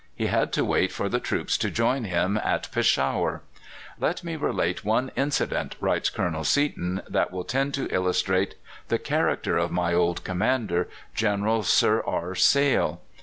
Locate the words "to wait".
0.53-0.91